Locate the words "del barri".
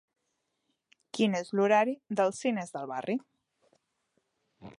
2.79-3.19